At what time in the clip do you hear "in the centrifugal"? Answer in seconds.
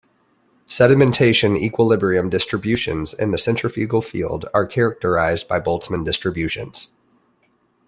3.13-4.01